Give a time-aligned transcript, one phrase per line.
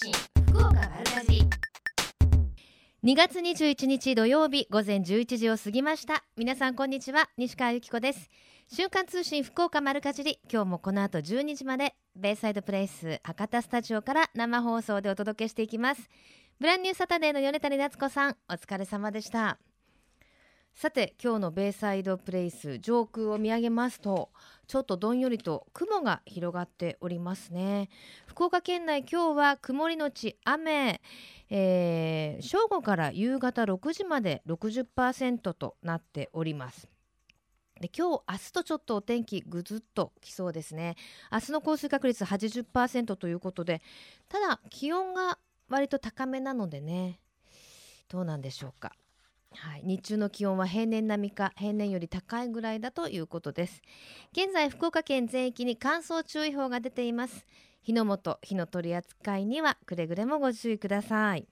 [0.00, 0.12] 信
[0.52, 1.42] 福岡丸かじり
[3.02, 6.22] 2月21日土曜日午前11時を過ぎました。
[6.36, 7.28] 皆さんこんにちは。
[7.36, 8.30] 西川由紀子です。
[8.72, 16.08] 週刊通信福岡丸かじり今日もこの後12時までベイサイドプレイス博多スタジオから生放送でお届けしていきます。
[16.60, 19.58] ブランニューサタデーの米谷夏子さんお疲れ様でした。
[20.80, 24.30] さて今日のベイサイドプレイス上空を見上げますと
[24.68, 27.88] ちょっとどんよりと雲が広がっておりますね。
[28.28, 31.00] 福岡県内今日は曇りのち雨、
[31.50, 36.86] えー、正午から夕方6時まで60%となっております。
[37.80, 40.94] で今日明日とちょっとお天気ぐずっときそうですね。
[41.32, 43.82] 明日の降水確率80%ということで
[44.28, 47.18] ただ気温が割と高めなのでね
[48.08, 48.92] どうなんでしょうか。
[49.52, 53.82] はい、日中の気温は平年並みか平年より高いぐらいだということです。
[54.32, 57.46] 現在福岡県全域に乾燥注意報が出ています。
[57.82, 61.48] 火の元火の取り扱いにはくれぐれもご注意ください。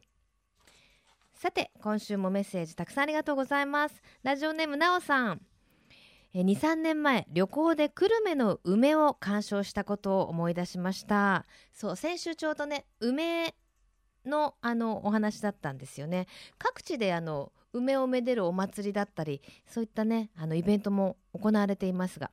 [1.35, 4.03] さて今週もメッセージたくさんありがとうございます。
[4.23, 5.41] ラジオネームなおさん。
[6.35, 11.47] 23年前旅行で久留米の梅を鑑賞したことを思い出しました。
[11.73, 13.55] そう先週ちょうどね梅
[14.27, 16.27] のあのお話だったんですよね。
[16.59, 22.31] 各地であの梅をめでるお祭りだったりそういったねあのイベントも行われていますが。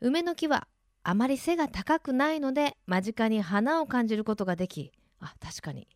[0.00, 0.68] 梅の木は
[1.02, 5.88] あまり背が高くないので間近に花を感じることができあ確かに。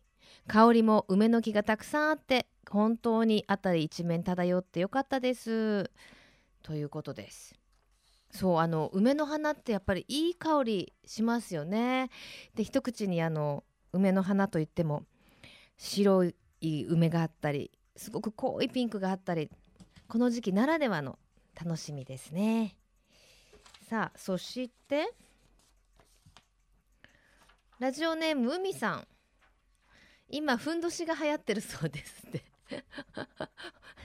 [0.47, 5.91] 香りも梅の木がたくさんあって本当に辺り一面漂ってよかったです。
[6.63, 7.55] ということです。
[8.31, 12.09] そうあの梅の花ってやっぱりいい香りしますよね。
[12.55, 15.03] で一口にあの梅の花といっても
[15.77, 16.35] 白い
[16.87, 19.49] 梅があったりすごく濃いピンクがあったり
[20.07, 21.19] この時期ならではの
[21.55, 22.75] 楽しみですね。
[23.89, 25.13] さあそして
[27.79, 29.07] ラジオネーム海さん。
[30.29, 32.43] 今ふんどしが流行ってるそうですって。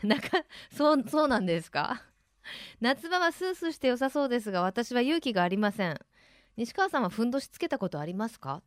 [0.02, 0.28] なんか
[0.76, 2.02] そうそうなんですか？
[2.80, 6.00] 夏場はスースーして良さそうですが私は勇気がありません。
[6.56, 8.62] 西川さんはふんどしつけたことありますか？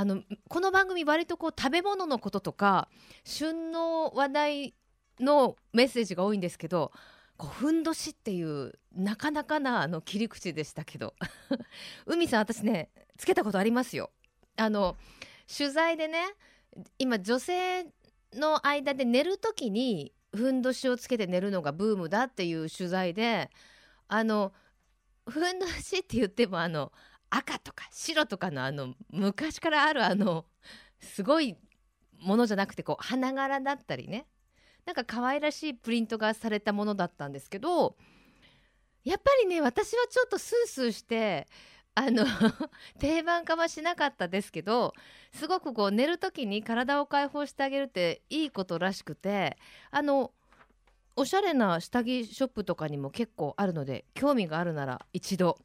[0.00, 2.88] あのこの番組割とこう食べ物のこととか
[3.22, 4.74] 旬の話題
[5.20, 6.90] のメッセージが多いんですけど
[7.36, 11.14] こうふんどしっていうなかなかなあの切り口でしたけど。
[12.06, 12.88] 海さん私ね
[13.18, 14.10] つけたことありますよ。
[14.56, 14.96] あの
[15.54, 16.34] 取材でね
[16.98, 17.84] 今女性
[18.32, 23.50] の間で寝る時にふんどしをつけて寝るのがブームだっていう取材で
[24.08, 24.54] あの
[25.28, 26.90] ふんどしって言ってもあの
[27.30, 30.44] 赤とか白とかのあの昔からあるあの
[31.00, 31.56] すごい
[32.18, 34.26] ものじゃなくてこう花柄だったりね。
[34.86, 37.96] なんか可愛らしいプリントがされたものだったんですけど
[39.04, 41.46] やっぱりね私はちょっとスースーして
[41.94, 42.24] あの
[42.98, 44.94] 定番化はしなかったですけど
[45.32, 49.58] すごくこう寝る時に体を解放してあげるっていいことらしくて
[49.90, 50.32] あの
[51.16, 55.58] おしゃれな下着ショップとかにも結構あるので興味があるなら一度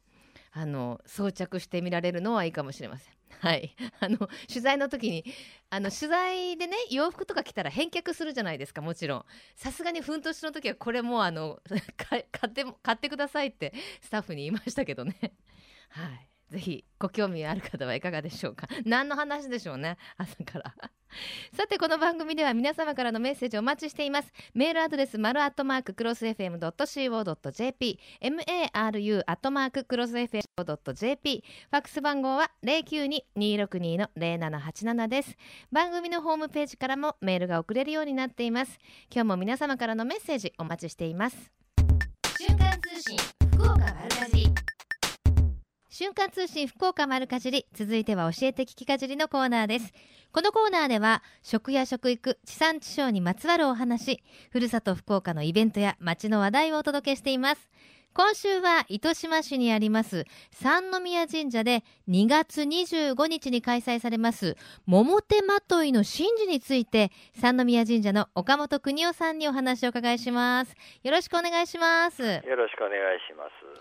[0.58, 3.12] あの装着してみられるのはいいかもしれません。
[3.40, 4.16] はい、あの
[4.48, 5.22] 取材の時に
[5.68, 9.24] あの取材でね洋服とか着たら返却するじゃないですかもちろん。
[9.54, 11.60] さすがにふんとしの時はこれもうあの
[11.98, 15.34] 買って買ってくださいってスタッフに言いましたけどね。
[15.90, 16.35] はい。
[16.50, 18.68] ぜひご興味ある方はいかがでしょうか。
[18.86, 19.96] 何の話でしょうね。
[20.16, 20.74] 朝から。
[21.56, 24.32] さてこの番組では皆様からのメッセージをお待ちしています。
[24.54, 35.36] メールアドレス丸アットマーククロス FM.co.jp maru アットマーククロス FM.jp ファックス番号は092-262の0787です。
[35.72, 38.78] 番組のホームページからもメールが送れるようになっています。
[39.10, 41.50] 今日も皆様からのメッセージお待ちしています。
[42.38, 43.18] 瞬間通信
[43.54, 44.75] 福岡丸かじり
[45.98, 49.94] 瞬間通信福岡丸かじり続いては教えて聞きかじりのコーナーです。
[50.30, 57.70] このコーナーでは食や食育地産地消にまつわるお話ふるさと福岡のイベントや街の話題をお届けしています。
[58.12, 64.56] 今週は糸島市にあります三宮神社で2月25日に開催されます
[64.86, 70.74] 桃手まといの神事について三宮神社の岡本邦夫さんにお話を伺いします。
[71.02, 72.22] よろしくお願いします。
[72.22, 73.75] よろしくお願いします。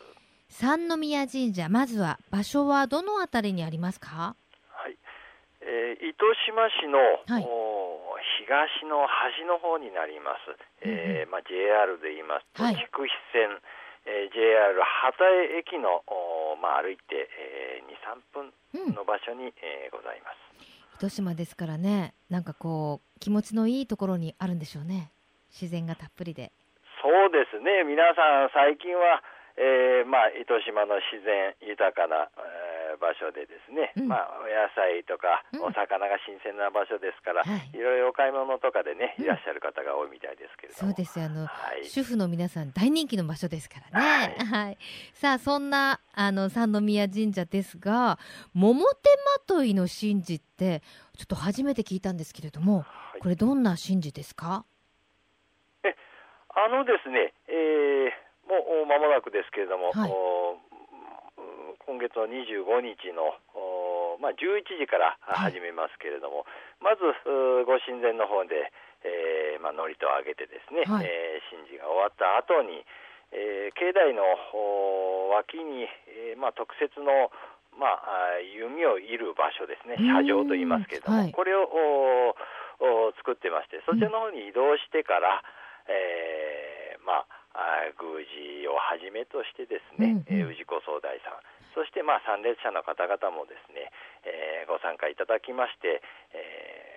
[0.50, 4.36] 三宮神社まずは場所はどのあたりにありますか？
[4.70, 4.98] はい、
[5.62, 7.48] えー、糸島市の、はい、
[8.46, 13.58] 東の端の方になります、えー、まあ、JR で言いますと、はい、筑肥線、
[14.06, 16.06] えー、JR 畑駅の、
[16.62, 20.38] まあ、歩いて、えー、23分の場所に、うん、えー、ございます。
[20.96, 25.12] 糸島ですからねなんかこう気持ちのいいところにあるんでしょうね。
[25.52, 26.52] 自然がたっぷりで。
[27.02, 27.84] そうですね。
[27.84, 29.22] 皆さん最近は
[29.58, 40.92] えーまあ、糸島の自然豊かな、えー、ー場所でですね、うんまあ、お野菜とかうんお魚が新鮮な場所ですから、はいい、ろいろお買い物とかでね、うんいらっしゃる方が多いみたいですけれども。
[40.92, 44.36] そうですよあのはい、主婦の皆さん大人気の場所ですからね。
[44.44, 44.78] はい。
[45.14, 48.20] さあそんなあの三宮神社ですが、
[48.54, 49.10] 桃手
[49.40, 50.82] まといの神事って
[51.18, 54.66] ちょっと初めて聞いたんですけれども、はいこれどんな神事ですか？
[56.58, 60.12] あのですね、えーもう間もなくですけれども、はい。
[61.86, 65.54] 今月の25日の、おまあ、11時からはい。
[65.54, 66.46] 始めますけれども、
[66.82, 68.72] まずうご神前の方で、
[69.06, 71.06] えーまあ、祝詞をあげてですね、はい。
[71.06, 72.82] えー神事が終わった後に、
[73.32, 74.24] えー境内の
[74.58, 77.30] お脇に、えーまあ、特設の、
[77.78, 80.26] まあ、あ弓を射る場所ですね、うん。
[80.26, 81.32] 射場と言いますけれども、はい。
[81.32, 82.34] これをお
[82.82, 85.44] お作ってまして、そちらの方に移動してから、
[85.88, 90.52] えーまあ、あ宮司をはじめとしてですね、うんうん。
[90.52, 91.40] えー氏子総大さん、
[91.74, 93.92] そしてまあ参列者の方々もですね、
[94.28, 96.04] えーご参加いただきまして、
[96.36, 96.96] えー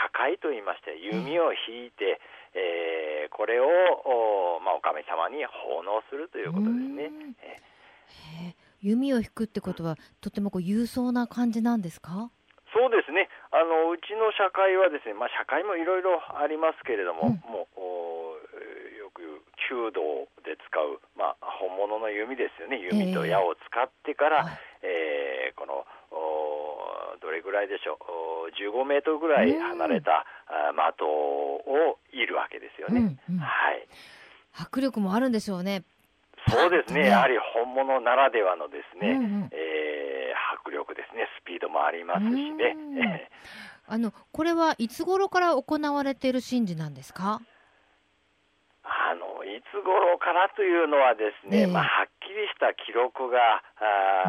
[0.00, 2.20] 社会といいまして弓を引いて、
[2.54, 7.04] えーこれをお,、まあ、お神様に奉納するということですね。
[7.06, 7.36] うん。
[7.44, 8.54] えー。
[8.80, 12.30] 弓を引くってことはとてもこう勇壮な感じなんですか？
[12.72, 13.28] そうですね。
[13.50, 17.42] あのうちの社会はですね、まあ、社会もいろいろありますけれども、うん。
[17.50, 17.78] もう
[19.68, 20.00] 弓道
[20.44, 22.78] で使う、まあ、本物の弓ですよね。
[22.80, 24.58] 弓と矢を使ってから、はい。
[24.82, 28.46] えーこのおどれぐらいでしょう。
[28.46, 33.00] お15メートルぐらい離れた、あ的を射るわけですよね。
[33.28, 33.38] うんうん。
[33.38, 33.86] はい。
[34.54, 35.82] 迫力もあるんでしょうね。
[36.48, 37.08] そうですね、ね。
[37.08, 39.50] やはり本物ならではのですね、うんうん。
[39.52, 42.74] えー迫力ですね、スピードもありますしね。
[42.76, 43.20] うん。
[43.90, 47.40] あのこれはいつ頃から行われている神事なんですか？
[49.58, 51.66] いつ頃からというのはですね、ええ。
[51.66, 53.58] まあ、はっきりした記録が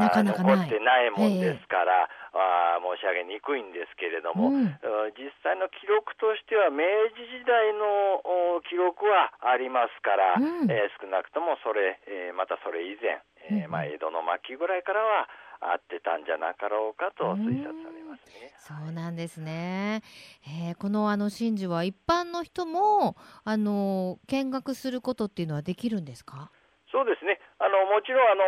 [0.01, 4.65] なかなか残ってないもんですから、あー申し上げにくいんですけれども、うん。
[4.65, 6.81] うん実際の記録としては明
[7.13, 10.71] 治時代のお記録はありますから、うん。
[10.71, 15.29] えー少なくともそれ、えーまたそれ以前、えーうんまあ、江戸の末期ぐらいからは
[15.61, 18.53] あってたんじゃなかろうかと推察されますね。
[18.57, 20.01] そうなんですね。
[20.47, 26.51] えーこのあの神事は一般の人もあの見学することっていうのはできるんですか？
[26.91, 27.39] そうですね。
[27.59, 28.43] あのもちろんあの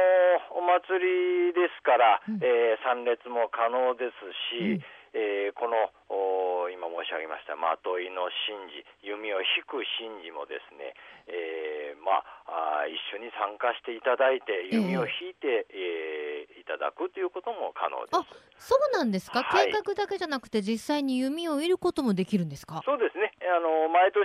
[0.58, 4.82] お祭りですから、うんえー参列も可能ですし、うん
[5.14, 10.96] えーこのお今申し上げましたまといの神事、弓を引く神事もですね、
[11.28, 18.14] えーまああー一緒に参加していただいて弓を引いて、えーいただくということも可能で
[18.56, 18.72] す。
[18.72, 19.44] そうなんですか？
[19.44, 22.82] はい見学だけじゃなくて実際に弓を射ることもできるんですか？
[22.86, 23.34] そうですね。
[23.44, 24.24] あの毎年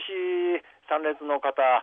[0.88, 1.82] 参列の方あ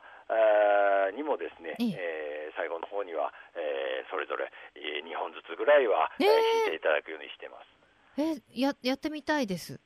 [1.11, 4.45] ーにもですね、えええー最後の方には、えーそれぞれ
[4.77, 7.82] 2本ずつぐらいは、えーええ引いていただくようにしてます。
[8.17, 9.73] えややってみたいです。
[9.73, 9.79] ね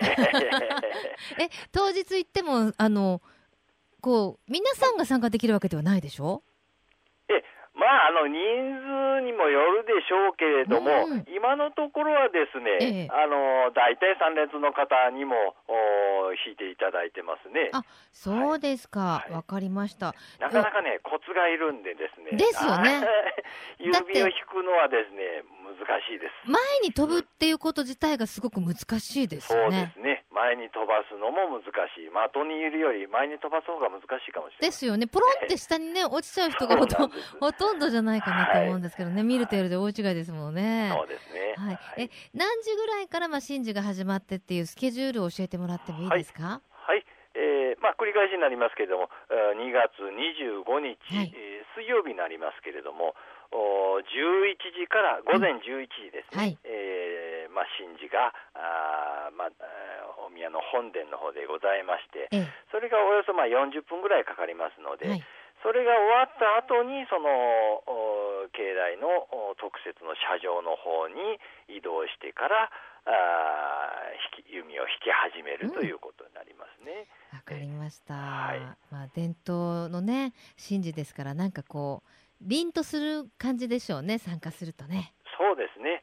[1.40, 3.20] え当日行ってもあの
[4.00, 6.42] こう皆さんが参加できるわけではないでしょ？
[7.28, 7.42] え
[7.74, 8.38] まあ、あの人
[9.18, 15.34] 数にもよるでしょうけれども、うん今のところはですね、ええあの大体参列の方にも
[15.68, 17.68] お引いていただいてますね。
[17.72, 17.82] あ
[18.12, 19.24] そうですか。
[19.24, 20.14] はいわ、かりました。
[20.38, 22.30] なかなかね、コツがいるんでですね。
[22.36, 23.02] ですよね
[23.78, 25.42] 指を引くのはですね、
[25.76, 26.50] 難しいです。
[26.50, 29.90] 前に飛ぶっていうこと自体がすごく難しいですそうで。
[29.92, 30.24] すね。
[30.30, 31.62] 前に飛ばすのも難
[31.94, 32.10] しい。
[32.10, 34.70] 的にいるより前に飛ばす方が難しいかもしれない。
[34.70, 35.06] ですよね。
[35.06, 37.08] ポロンって下にね 落ちちゃう人がほと
[37.40, 39.22] ほとんどじゃないかなと思うんですけどね。
[39.22, 40.90] 見る程度で大違いですもんね。
[40.96, 41.54] そうですね。
[41.56, 41.78] はい。
[41.98, 46.60] え何時ぐらいからまあ神事が始まってっていうスケジュールを教えてもらってもいいですか？
[46.86, 47.04] はい。
[47.36, 53.14] えーまあ、繰り返しになりますけれども、えー2月25日、はいえー水曜日になりますけれども、お
[53.52, 65.10] 11時から午前11時ですね、はいえーまあ、神事があー、まあ、えーお宮の本殿の方でございまして、えそれがおよそまあ40分ぐらいかかりますので、え。
[65.10, 65.24] はい。
[65.62, 67.24] それが終わった後にその
[67.88, 71.40] お境内のお特設の車上の方に
[71.72, 72.68] 移動してから
[73.08, 77.08] あー引き弓を引き始めるということになりますね。
[77.32, 78.12] わかりました。
[78.12, 78.60] はい
[78.90, 85.14] まあ伝統のね神事ですからなんかこう凛とする感じでしょうね参加するとね。
[85.36, 86.02] そうですね。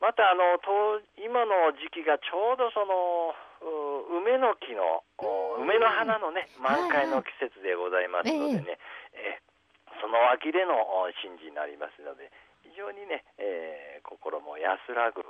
[0.00, 8.80] またあのと今の時期がちょうどそのう梅の木のお梅の花のね満開の季節でございますのでね、
[9.12, 9.40] え
[10.00, 10.72] その秋での
[11.04, 12.32] お神事になりますので
[12.64, 15.24] 非常にね、えー心も安らぐう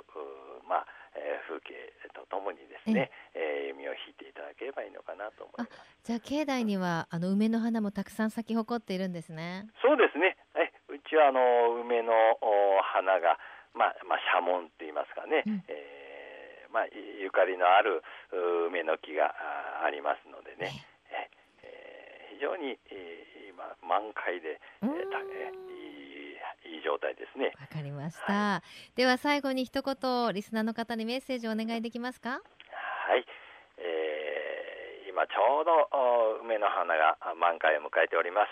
[0.67, 1.75] まあ、えー風景
[2.15, 5.71] とともにですね、えー弓を引いていただければいいのかなと思います。
[6.03, 9.67] じゃあ境内にはあの梅の花もたくさん咲き誇っているんですね。
[9.83, 10.37] そうですね。
[11.11, 11.27] ちちは。
[11.27, 13.35] あの梅のお花が、
[13.75, 15.63] まあまあ、社紋って言いますかね、うん。
[15.67, 17.99] えーまあ、いゆかりのある
[18.31, 21.27] う梅の木があありますのでね、え
[21.67, 22.31] え。
[22.31, 27.51] ー非常に、えー今満開で、えーたえーいいいい状態ですね。
[27.59, 28.63] わかりました、
[28.95, 32.39] では最後に一言リスナーの方にメッセージをお願いできますか？
[32.39, 33.27] はい、
[33.77, 38.49] えー今ちょうどお梅の花があ満開を迎えております。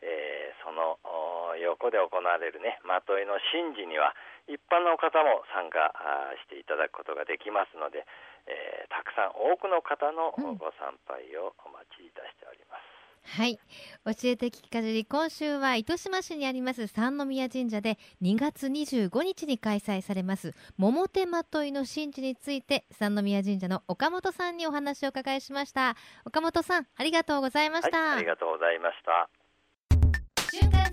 [0.00, 4.14] えーそのお横で行われるねまといの神事には
[4.48, 8.06] 一般の方も参加あしていただくことができますので、
[8.46, 12.98] えーたくさん多くの方のうんご参拝をお待ちいたしております。
[13.24, 13.58] はい
[14.06, 29.28] 教えて聞きかじり今週は糸島市にあります三宮神社で2月25日に開催されます桃手まといの神事について三宮神社の岡本さんにお話をお伺いしました岡本さんありがとうございました、はい、ありがとうございました。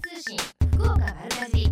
[0.07, 0.37] 通信
[0.77, 1.67] 福岡丸かじり。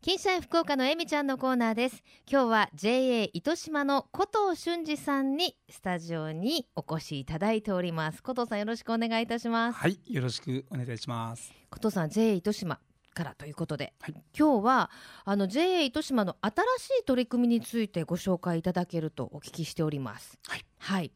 [0.00, 2.04] 金社員福岡のえみちゃんのコーナーです。
[2.30, 8.22] 今日は JA 糸島の古藤俊二さんにスタジオにお越しいただいております。
[8.24, 9.78] 古藤さんよろしくお願いいたします。
[9.80, 11.52] はい、よろしくお願いします。
[11.72, 12.78] 古藤さん JA 糸島
[13.14, 14.14] からということで、はい。
[14.38, 14.92] 今日は
[15.24, 20.38] あの JA 糸島の新しい取り組みについてご紹介いただけるとお聞きしております。
[20.46, 21.12] はい、はい、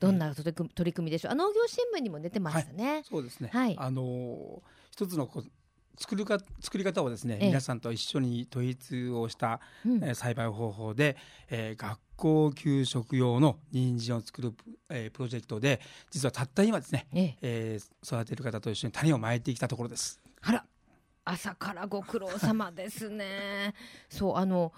[0.00, 1.30] どんな取り組み取り組みでしょう。
[1.30, 3.50] あ農業新聞にも出てましたね、そうですね。
[3.52, 3.76] はい。
[3.78, 4.60] あのー
[4.96, 5.50] 一つのこう
[5.98, 7.46] 作るか作り方をですね、ええ。
[7.48, 10.02] 皆さんと一緒に統一をした、うん。
[10.02, 11.18] えー栽培方法で、
[11.50, 17.36] えー学校給食用の人参を作るプ,、えープロジェクトで実はたった今ですね、ええ。
[17.42, 20.18] えー育てる方と一緒に種をまいてきたところです。
[20.40, 20.64] あら
[21.26, 23.74] 朝からご苦労様ですね。
[24.08, 24.72] そうあの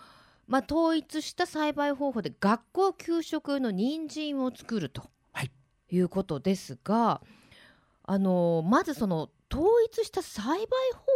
[0.49, 5.51] まあ統一した栽培方法で学校給食用の人参を作ると、はい。
[5.91, 7.23] い、うことですが
[8.03, 10.59] あのまずその統一した栽培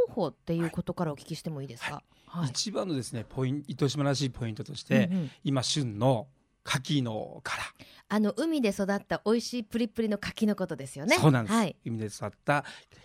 [0.09, 2.49] 方法っていうことからお聞きしてもいいですか、はい。
[2.49, 5.31] 一番のですねポイン糸島らしいポイントとして、うんうん。
[5.45, 6.29] 今旬の
[6.65, 7.63] 牡蠣の殻、
[8.15, 11.17] あの海で育った美味しいプリプリの柿のことですよね。
[11.17, 12.63] そうなんです、はい、海で育った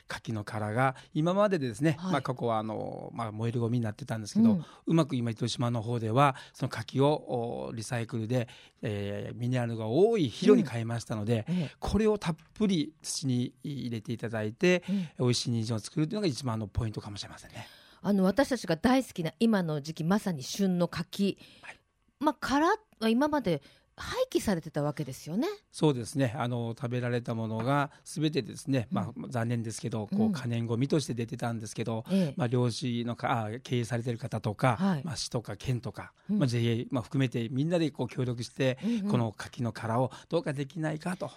[0.09, 2.11] 牡蠣の殻が今までですね、はい。
[2.11, 8.49] まあここはあの、まあ、燃えるゴミになってたんですけど、ううんまく今糸島の方ではその牡蠣をおリサイクルで、
[8.81, 15.07] えーミネラルが多い肥料に変えましたので、えこれをたっぷり土に入れていただいてえうん。
[15.19, 17.65] 美味しい人参を作るというのが一番のポイントかもしれませんね。
[18.01, 21.79] あの私たちが大好きな今の時期まさに旬の柿、はい。
[22.19, 22.67] まあ殻
[22.99, 23.61] は今まで
[23.97, 25.47] 廃棄されてたわけですよね。
[25.71, 26.35] そうですね。
[26.37, 30.27] あの食べられたものが全てですね、まあ、残念ですけどこうん。
[30.29, 32.33] う可燃ごみとして出てたんですけど、ええ。
[32.37, 35.03] まあ、漁師のかあ経営されてる方とか、はい。
[35.03, 36.39] まあ、市とか県とか、うん。
[36.39, 39.11] まあ、JA、まあ、含めてみんなでこう協力して、うんうん。
[39.11, 41.33] この柿の殻をどうかできないかというこ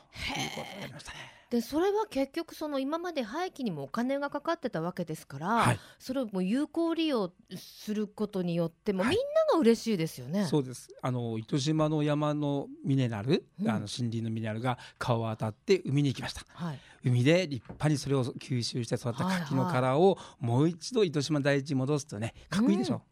[0.71, 1.39] とになりましたね。
[1.50, 5.80] でそれは結局その今まで廃棄にもお金がかかってたわけですから、はい。
[5.99, 9.16] それをもう有効利用することによっても、はい。
[9.16, 10.47] みんなが嬉しいですよね。
[10.47, 10.88] そうです。
[11.02, 13.69] あの糸島の山のミネラル、うん。
[13.69, 16.45] あの森林のミネラルが川を渡って海に行きました。
[16.54, 23.02] はい、海で立派にそれを吸収して育った柿の殻をもう一度糸島大地に戻すとねかっこいいでしょ、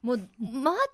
[0.00, 0.26] もう回っ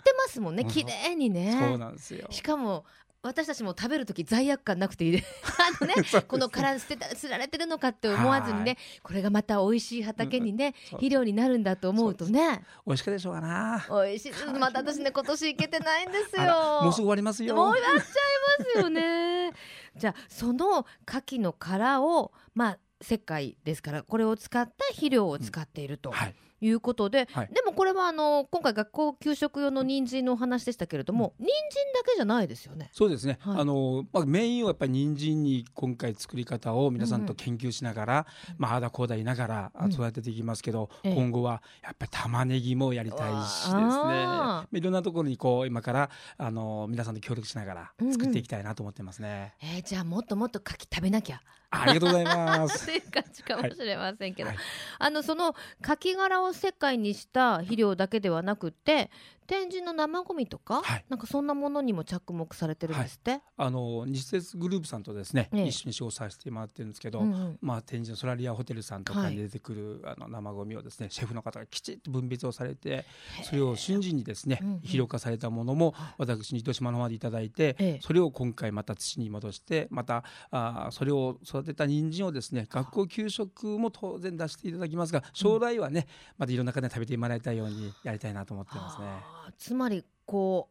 [0.02, 0.68] てますもんねうん。
[0.68, 1.56] 綺麗にね。
[1.68, 2.26] そうなんですよ。
[2.30, 2.85] しかも
[3.22, 5.12] 私たちも食べる時罪悪感なくていい。
[5.12, 5.22] で
[5.80, 6.22] あのね そうです。
[6.22, 10.98] この殻捨てた捨てられてるのかって思わずにはねこれがまた美味しい畑にね、そう。
[10.98, 12.64] 肥料になるんだと思うとね。
[12.86, 13.86] 美味しかったでしょうかな。
[13.90, 14.32] 美味しい。
[14.58, 17.54] また私ね今年行けてないんですあよらもうすぐ終わりますよ。
[17.54, 19.52] もうやっちゃいますよね。
[19.96, 26.10] じゃあその牡蠣の殻をまあ石灰ですからこれを使った肥料を使っていると。
[26.10, 27.49] はいいうことで、はい。
[27.52, 32.90] でもこれはあの今回学校給食用の人参のお話でしたけれども、人参だけじゃないですよね。
[32.93, 33.61] そうですね、はい。
[33.61, 38.26] あのまあ、メインはやっぱり人参に今回作り方を皆さんと研究しながら、
[38.59, 41.14] まあああだこうだ言いながら育てていきますけど、ええ。
[41.14, 43.81] 今後はやっぱり玉ねぎもやりたいしですね。
[43.81, 48.12] あいろんなところにこう今からあの皆さんと協力しながらうんうん。
[48.12, 49.55] 作っていきたいなと思ってますね。
[49.62, 52.86] えーじゃあもっともっと牡蠣食べなきゃありがとうございます。
[52.86, 54.58] という感じかもしれませんけど、はい
[54.98, 59.10] あのその牡蠣殻を石灰にした肥料だけではなくって
[59.50, 61.04] 天神の生ゴミとか、はい。
[61.09, 65.66] なんかそんなものにも着目されてるんですって、あの日鉄グループさんとですね、ええ。
[65.66, 67.59] 一緒に仕事させてもらってるんですけど、うんうん。
[67.61, 69.25] まあ、天神のソラリアホテルさんとはい。
[69.25, 73.04] かに出てくる、あの生ゴミをですねシェフの方がきちっと分別をされて
[73.42, 74.76] それを瞬時にですね、うんうん。
[74.76, 78.00] 肥料化されたものも私に糸島の方までいただいて、ええ。
[78.02, 86.07] それを今回また土に戻してまたあーそれを育てた人参をですね学校給食も当然出していただきますが将来はね
[86.38, 89.39] またいろんな方に食べてもらいたいようにやりたいなと思ってますね。
[89.59, 90.68] つまりこ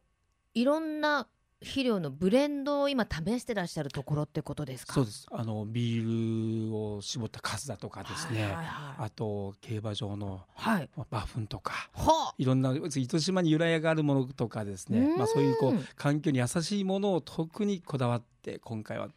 [0.54, 1.26] ういろんな
[1.62, 4.94] 肥料のブレンドを今試してらっしゃるところってことですか？
[4.94, 5.26] そうです。
[5.30, 8.66] あのビールを絞った数だとかですね、はいはいはい。
[9.00, 10.88] あと競馬場のはい。
[10.96, 11.90] まあ馬糞とか。
[11.92, 15.00] はいろんな糸島に由来があるものとかですね。
[15.00, 15.18] うん。
[15.18, 19.08] まあ、そういうこう環境に優しいものを特にこだわって今回は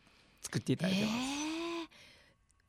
[0.41, 1.13] 作っていただいてます。
[1.13, 1.17] え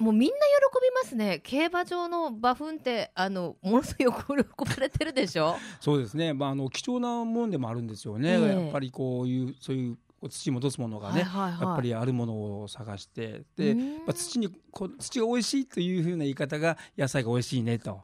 [0.00, 0.04] ー。
[0.04, 0.42] もうみんな喜
[0.82, 1.40] びますね。
[1.42, 4.04] 競馬場の馬糞ってあのものすご
[4.36, 5.56] い喜ばれてるでしょ？
[5.80, 8.62] そうですね、まあ、あの貴重なものでもあるんですよね、ええ。
[8.64, 9.98] やっぱりこういうそういう
[10.30, 11.60] 土に戻すものがね、はいはいはい。
[11.66, 13.88] やっぱりあるものを探してで、うん。
[13.98, 18.00] まあ、土にこう土が美味しいというふうな言い方が野菜が美味しいねと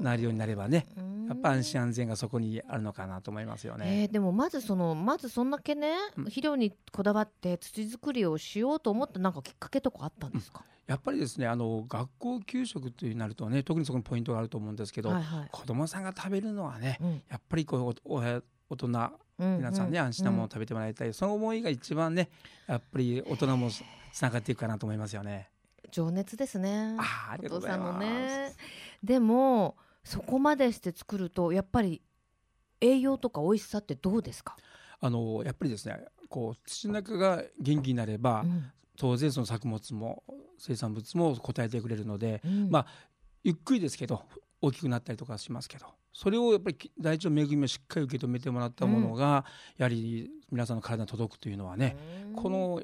[0.00, 0.86] なるようになればね、
[1.28, 4.06] やっぱ安心安全がそこにあるのかなと思いますよえね。
[4.08, 6.24] ーでもまずそのまずそんだけねうん。
[6.24, 15.48] 肥料にこだわって土作りをしようと思ったなんかきっかけとかあったんですか、やっぱりですねあの学校給食というなるとね特にそこにポイントがあると思うんですけど、はいはい。
[15.52, 17.22] 子どもさんが食べるのはねうん。
[17.30, 18.88] やっぱりこうお親大人
[19.38, 22.28] 皆さんね、う安心なものを食べてもらいたい、その思いが一番ね
[22.66, 25.48] やっぱり大人もつながっていくかなと思いますよね。
[25.92, 26.96] 情熱ですね。
[26.98, 28.00] ありがとうございます。
[28.00, 28.52] ね。
[29.02, 32.02] でもそこまでして作るとやっぱり
[32.80, 34.56] 栄養とか美味しさってどうですか、
[35.00, 40.22] あのやっぱりですねこう土の中が元気になれば、うん当然その作物も
[40.58, 42.68] 生産物も応えてくれるので、うん。
[42.70, 42.86] まあ
[43.42, 44.22] ゆっくりですけど
[44.60, 49.46] 大きくなったりとかしますけどそれをやっぱり大地の恵みをしっかり受け止めてもらったものが、
[49.78, 51.96] やはり皆さんの体に届くというのはね、
[52.28, 52.34] うん。
[52.34, 52.82] この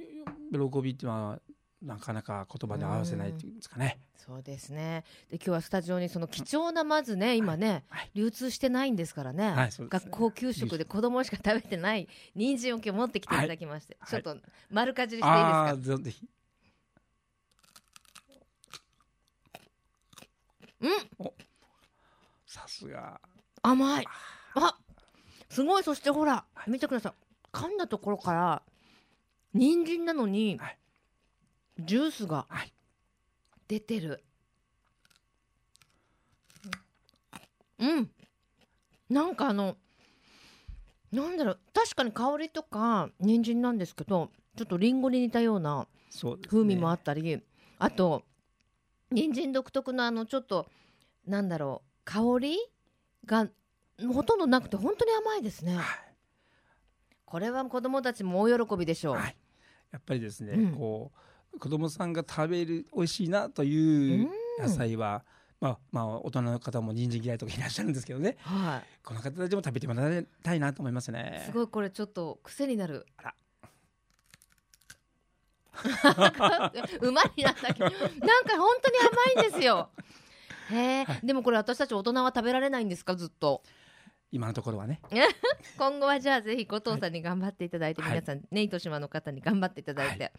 [0.71, 1.39] 喜びっていうのは
[1.83, 4.01] なかなか言葉で表せないっていうんですかね。
[4.17, 5.05] そうですね。
[5.31, 8.11] で今日はスタジオにその貴重なまずね今ね、はい。
[8.15, 14.11] 流通してないんですからね,、はい学校給食で子供しか食べてない人参を今日持ってきていただきまして、はい。
[14.11, 14.41] ちょっと
[14.71, 15.45] 丸かじりしていい
[15.77, 16.29] ですか、ぜひ。
[20.81, 20.91] うん。
[22.47, 23.21] さすが。
[23.63, 24.07] 甘い。
[24.55, 24.79] あ
[25.51, 25.83] すごい。
[25.83, 27.13] そしてほら見てください。
[27.53, 28.63] 噛んだところから
[29.53, 30.79] 人参なのに、はい
[31.79, 32.73] ジュースがはい。
[33.69, 34.23] 出てる。
[37.79, 38.11] うん。
[39.11, 39.77] なんかあの
[41.13, 41.59] なんだろう。
[41.75, 45.87] 確かに香りとか人参なんですけどちょっとリンゴに似たような
[46.49, 47.43] 風味もあったり、
[47.79, 48.23] あと
[49.11, 50.67] 人参独特のあのちょっと
[51.27, 51.89] なんだろう。
[52.05, 52.57] 香り
[53.25, 53.49] が
[54.13, 55.75] ほとんどなくて本当に甘いですね。
[55.77, 55.85] はい。
[57.25, 59.17] これは子供たちも大喜びでしょう。
[59.17, 59.37] はい。
[59.91, 60.73] やっぱりですね、うん。
[60.77, 61.19] こう
[61.59, 64.29] 子供さんが食べる美味しいなという
[64.61, 65.25] 野菜は、
[65.61, 68.37] まあまあ大人の方も人参嫌いとかいらっしゃるんですけどね。
[68.41, 71.43] はこの方たちも食べてもらいたいなと思いますい、ね。
[71.47, 73.07] すごいこれちょっと癖になる。
[73.17, 73.35] あら。
[77.03, 78.99] 馬になったけどなんか本当に
[79.35, 79.91] 甘いんですよ。
[80.71, 83.15] へえ、でもこれ私たち大人は食べられないんですか？
[83.15, 83.63] ずっと。
[84.33, 85.01] 今のところはね。
[85.79, 88.11] 今後はじゃあぜひ後藤さんに頑張っていただいて、はい。
[88.11, 90.33] 皆さんね糸島の方に頑張っていただいて、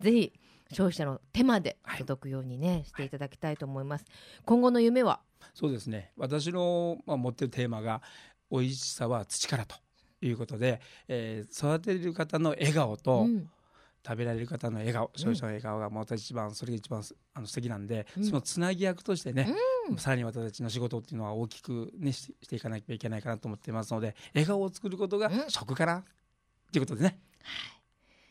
[0.00, 0.32] ぜひ
[0.72, 4.04] 消費者の手まで届くようにね、していただきたいと思います。
[4.44, 5.20] 今後の夢は、
[5.54, 6.12] そうですね。
[6.16, 8.02] 私の、まあ、持ってるテーマが
[8.50, 9.76] 「美味しさは土から」と
[10.20, 13.50] いうことで、えー育てる方の笑顔と、うん。
[14.06, 18.24] 食べられる方の笑顔消費者の笑顔がもう私一番それが一番すあの素敵なんで、うん。
[18.24, 19.54] そのつなぎ役としてね、
[19.90, 19.98] うん。
[19.98, 25.50] さらに私たちの仕事っていうのは大きく、ね、ししていかなきゃいけないかなと思ってますので笑顔を作ることがうん。
[25.50, 26.04] 食かなっ
[26.72, 27.18] ていうことでね。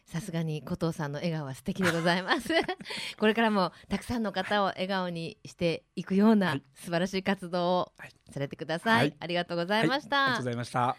[0.08, 2.50] さすがに後藤さんの笑顔は素敵でございます。
[3.20, 8.98] これからもたくさんの方を笑顔にしていくようはない素晴らしい活動をはいされてください。
[8.98, 10.18] はいありがとうございました。
[10.18, 10.96] はい、ありがとうございました。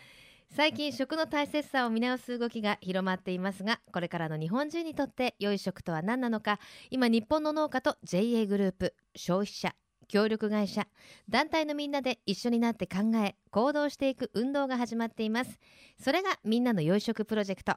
[0.51, 6.59] 最近食の大切さを見直す動きが広まっていますがこれからの日本人にとって良い食とは何なのか
[6.90, 9.75] 今日本の農家と JA グループ消費者
[10.09, 10.88] 協力会社
[11.29, 15.61] 団体のみんなで一緒になって考え行動していく運動が始まっています
[16.03, 17.77] それがみんなの良い食プロジェクト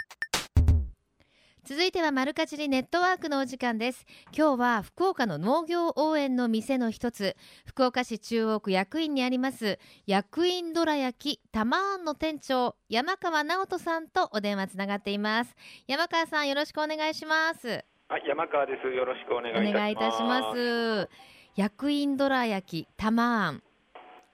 [1.71, 4.05] 続いては丸かじりネットワークのお時間です。
[4.37, 7.37] 今日は福岡の農業応援の店の一つ。
[7.65, 15.55] 福岡市中央区薬院にあります薬院どら焼きたまーんの店長山川直人さんとお電話つながっています。
[15.87, 17.85] 山川さんよろしくお願いします。
[18.09, 18.89] はい、山川です。
[18.93, 19.71] よろしくお願いいたします。
[19.71, 21.09] お願いいたします。
[21.55, 23.63] 薬院どら焼きたまーん。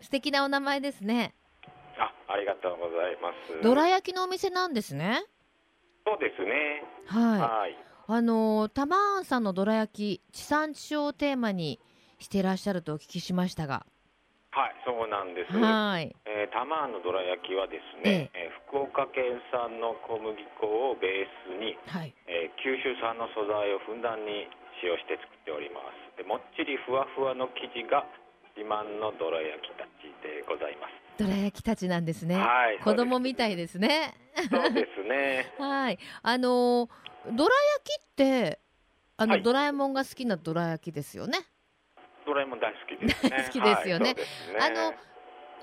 [0.01, 1.35] 素敵なお名前ですね。
[1.99, 3.61] あ、ありがとうございます。
[3.61, 5.21] どら焼きのお店なんですね
[6.07, 6.87] そうですね。
[7.11, 7.75] はいはい。
[8.07, 11.83] あのータマーンさんのどら焼き地産地消をテーマに
[12.19, 13.85] していらっしゃるとお聞きしましたが
[14.55, 15.51] はい、そうなんです。
[15.51, 16.15] はい。
[16.25, 22.15] えー、タマーのどら焼きはですね、えー福岡県産の小麦粉をベースに、はい。
[22.27, 24.47] えー九州産の素材をふんだんに
[24.79, 25.83] 使用して作っておりま
[26.15, 26.17] す。
[26.17, 28.07] でもっちりふわふわの生地が
[28.57, 31.23] 自慢のどら焼きたちでございます。
[31.23, 32.35] どら焼きたちなんですね。
[32.35, 34.13] はい子供みたいですね。
[34.49, 35.53] そうですね。
[35.59, 35.99] はい。
[36.23, 36.89] あのー
[37.29, 38.59] どら焼きって、
[39.17, 41.39] あの、はいドラえもんが好きなどら焼きですよね。
[42.25, 43.29] ドラえもん大好きですね。
[43.37, 44.15] 大好きですよね
[44.59, 44.91] はいねあ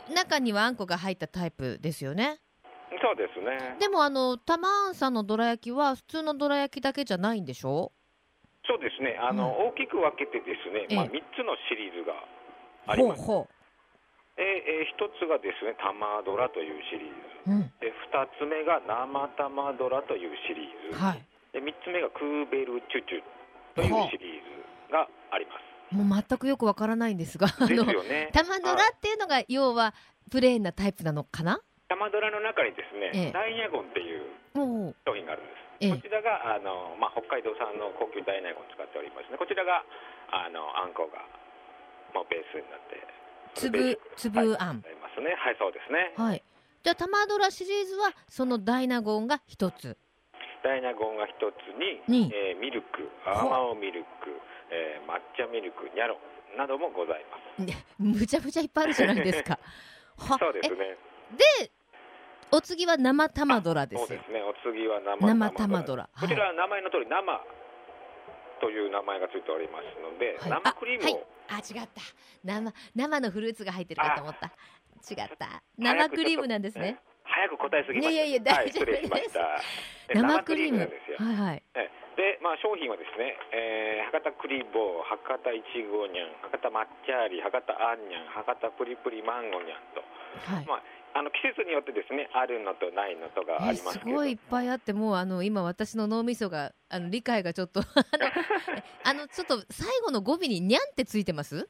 [0.09, 2.39] の中にはあんこが入ったタイプですよね。
[3.03, 3.77] そうですね。
[3.81, 7.93] でもあのタマーンさんのどら焼きは普通のどら焼きだけじゃないんでしょ？
[8.67, 9.17] そうですね。
[9.21, 12.15] あの、大きく分けてですね、まあええ三つのシリーズが
[12.87, 13.23] あります。
[13.23, 13.49] ほ
[14.37, 17.51] えーえー一つがですね、玉ドラというシリーズ。
[17.51, 17.51] う。
[17.51, 17.73] うん。
[17.81, 20.99] で二つ目が生玉ドラというシリーズ。
[20.99, 21.23] はい。
[21.53, 23.23] で三つ目がクーベルチュチュ
[23.75, 24.43] というシリー
[24.89, 25.95] ズがあります。
[25.95, 27.55] もう全くよくわからないんですが、ね。
[28.33, 29.95] 玉ドラはいっていうのが要は
[30.31, 31.61] プレーンなタイプなのかな？
[31.89, 34.23] 玉ドラの中にですね、ええダイヤゴンっていう。
[34.55, 35.59] 商品があるんです。
[35.81, 39.39] ええこちらがあの、まあ、北海道産の高級ダイヤゴンを使っておりますね。
[39.39, 39.85] こちらが
[40.31, 41.23] あのあんこが
[42.15, 43.03] もうベースになって
[43.55, 45.35] 粒粒あんありますね。
[45.39, 46.15] はい、そうですね。
[46.17, 46.43] はい。
[46.83, 49.97] じゃあ玉ドラシリーズはそのダイナゴンが一つ。
[50.63, 54.09] ダイナゴンが一つに、にえーミルク、ほアーマオミルク、
[54.71, 56.19] えー抹茶ミルク、ニャロ
[56.57, 57.63] などもございます。
[57.65, 59.59] ねむちゃむちゃいっぱいあるじゃないですか。
[60.19, 60.97] はそうですね。
[61.61, 61.71] えで
[62.51, 64.25] お次は生玉ドラですよそうで。
[64.25, 64.43] すね。
[64.43, 67.45] お次は生生玉ドラこちらは名前の通り生
[68.61, 72.03] という名前がついておりますので、はい生クリームを、あ、違った
[72.43, 74.53] 生生のフルーツが入ってるかと思った
[75.05, 76.99] 違った生クリームなんですね。
[77.25, 78.11] 早く答えすぎま。
[78.11, 79.41] いやいやいや大丈夫はい、失礼しました。
[80.09, 80.79] え生クリーム。
[80.79, 90.05] はいはいえで、まあ、商品はですね、えー博多クリボー、博多いちごにゃん、博多抹茶あり、博多あんにゃん、博多プリプリマンゴにゃんと、
[90.47, 90.67] はい。
[90.67, 90.83] まあ、
[91.17, 98.33] あの季節によってですね、あるのとないのとがあえりますけど、すごいいっぱいあってもうあの今私の脳みそがあの理解がちょっと あのえ
[99.05, 101.69] あのちょっと最後の語尾ににゃんってついてます？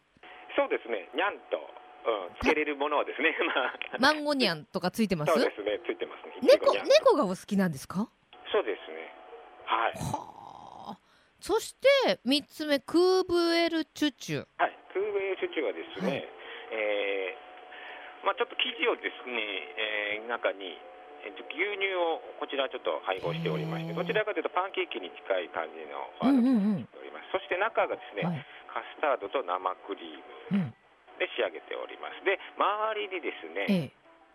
[0.57, 3.37] そうですね、にゃんと、うん、つけれるものはですね、
[4.00, 5.33] まあ、マンゴニャンとかついてます？
[5.33, 6.35] そうですね、ついてますね。
[6.40, 8.09] 猫猫がお好きなんですか？
[8.50, 9.12] そうですね。
[9.66, 9.92] はい。
[9.92, 10.98] はあ。
[11.38, 14.46] そして三つ目クーブエルチュチュ。
[14.57, 16.28] はい、クーベイシュチュはですね、はい
[16.72, 17.43] えー
[18.25, 19.37] まあ、ちょっと生地をですね、
[20.19, 20.81] えー中に、
[21.25, 26.89] えっと牛乳をこちらちょっと配合しておりまして、どちらかというとパンケーキに近い感じのあの、うんうんうん。
[26.97, 27.29] おります。
[27.33, 28.41] そして中がですね、はい。
[28.73, 30.75] カスタードと生クリームうん。
[31.21, 32.25] で仕上げております。
[32.25, 33.93] で、周りにですね、え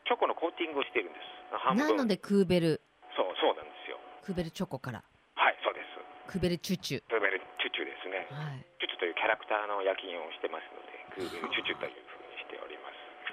[0.08, 1.25] チョコのコーティングをしているんです。
[1.54, 1.58] え。
[1.58, 1.97] 半分。
[1.97, 2.82] なのでクーベル
[3.17, 3.99] そう、そうなんですよ。
[4.23, 5.04] クーベルチョコから
[5.36, 5.99] はい、そうです。
[6.32, 7.04] クーベルチュチュ。
[7.10, 8.28] クーベルチュチュですね。
[8.32, 8.65] はい。
[8.80, 12.08] チュチュというキャラクターの焼き印をしてますので、クーベルチュチュという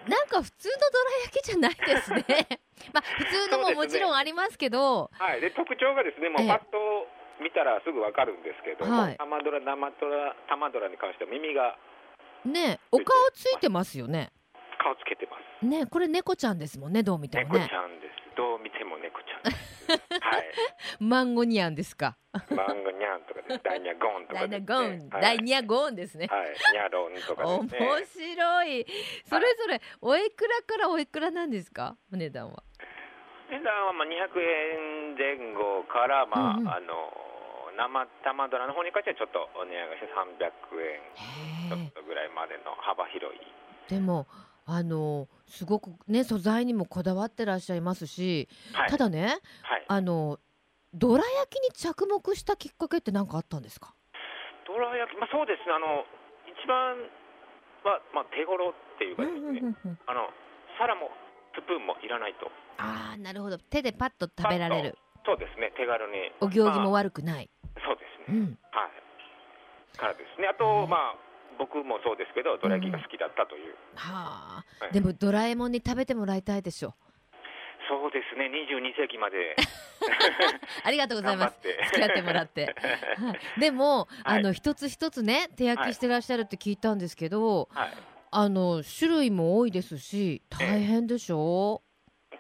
[0.09, 2.61] なんか普通のどら焼きじゃないですね。
[2.93, 7.09] まあ普通のももちろんありますけど、はい、で特徴がですね、もええうパッと
[7.43, 11.77] 見たらすぐわかるんですけども、はい玉ドラ、生ドラ、玉ドラに関しては耳が
[12.45, 14.33] ねお顔ついてますよね。
[14.79, 15.67] 顔つけてます。
[15.67, 17.75] ねこれ猫ちゃんですもんねどう見てもね猫ち。
[17.75, 18.37] ゃんです。
[18.37, 19.91] どう見ても猫ちゃんです。
[19.91, 20.45] はい。
[21.01, 22.17] マンゴニャンですか。
[22.51, 23.36] マンゴニャンと。
[23.63, 24.67] ダイニャゴンとダイかです、ね。
[24.67, 26.27] ナゴン、はい、ダイニャゴンですね。
[26.31, 26.51] はい。
[26.73, 27.69] ニャロンとかね。
[28.07, 28.87] 白い。
[29.25, 31.97] それぞれおいくらからおいくらなんですか？
[32.13, 32.63] お値段は。
[33.51, 37.13] 値段はまあ200円前後から、まあ、うんうんあの、
[37.77, 40.51] 生玉ドラの方に関してはちょっとお値上がりして300
[40.83, 41.93] 円ちょっ。
[41.93, 43.41] とぐらいまでの幅広い。
[43.89, 44.27] でも
[44.69, 48.91] あのすごくね素材にもこだわってらっしゃいますし、はい。
[48.91, 49.85] ただねはい。
[49.87, 50.41] あの
[50.97, 53.93] どら焼きに着目したきっかけって何かあったんですか？
[54.67, 56.09] どら焼き、まあ、そうですね、あの
[56.49, 56.97] 一番
[57.85, 60.33] は、まあ、手頃っていうかですね、うんあの
[60.81, 61.11] 皿も
[61.55, 63.57] スプーンもいらないと、ああなるほど。
[63.57, 64.99] 手でパッと食べられる。
[65.25, 67.51] そうですね、手軽に、お行儀もまあ悪くない、
[67.85, 68.59] そうですね、うん。
[68.73, 71.17] はい、からですね、あうと、んまあ、
[71.59, 74.93] 僕もそうですけど、どら焼きが好きだったという、はあ、はい。
[74.93, 76.91] でもドラえもんに食べてもらいたいでしょ。
[76.91, 77.06] そう
[78.17, 79.57] ですね、22世紀まで。
[80.85, 81.61] ありがとうございます。
[81.61, 82.75] 付き合ってもらって、
[83.19, 84.39] はい、でも、はい。
[84.39, 87.93] あの一つ一つね手焼きしてらっしゃるって聞いたんですけど、はい、
[88.31, 91.83] あの種類も多いですし大変でしょ？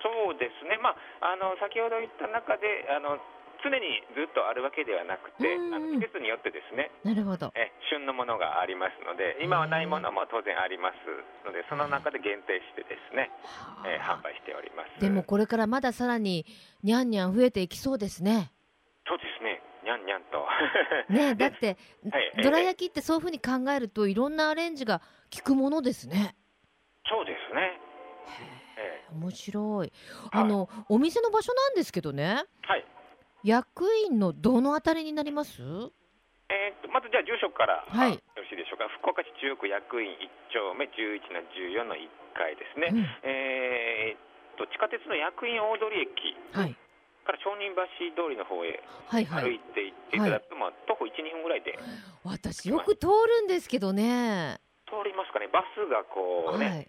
[0.02, 0.96] そうですね、まあ、
[1.32, 3.18] あの先ほど言った中で、あの
[3.62, 5.74] 常にずっとあるわけではなくて、うん。
[5.74, 7.52] あの季節によってですね、なるほど。
[7.54, 13.30] え旬のものがありますので今はないものも当然ありますのでその中で限定してですね、
[13.86, 14.20] えーはあ。
[14.20, 15.00] 販売しております。
[15.00, 16.46] でもこれからまださらに
[16.82, 18.52] にゃんにゃん増えていきそうですね。
[19.06, 19.62] そうですね。
[19.84, 20.46] にゃんにゃんと。
[21.12, 21.76] ね だって
[22.10, 22.42] はい。
[22.42, 25.00] どら焼きってそういうふうに考えるといろんなアレンジが
[25.34, 26.34] 効くものですね。
[27.08, 27.16] そ
[29.16, 29.92] 面白い。
[30.30, 32.44] あの、お店の場所なんですけどね。
[32.62, 32.84] はい。
[33.46, 35.62] 役員のどのあたりになります？
[35.62, 42.06] えー、とまずじゃあ住所から、はいあよろしいでしょうか福岡市中央区役員1丁目11の14の1
[42.38, 46.74] 階ですね、うんえー、と地下鉄の役員大通駅はい
[47.26, 47.82] から商人橋
[48.14, 48.78] 通りの方へ
[49.10, 49.44] はいはい。
[49.46, 51.74] 歩いて行っていただくと、まあ、徒歩12分ぐらいで
[52.22, 54.58] 私よく通るんですけどね。
[54.86, 56.88] 通りますかねバスがこうね、はい。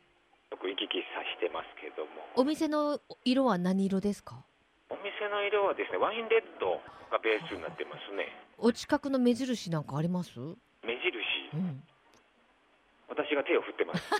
[0.53, 4.45] よく行き来さしてますけどもお店の色は何色ですか？
[4.89, 6.79] お店の色はですねワインレッド
[7.11, 8.27] がベースになってますね。
[8.57, 10.39] お近くの目印なんかあります？
[10.83, 11.51] 目印。
[11.53, 11.83] うん。
[13.09, 14.11] 私が手を振ってます。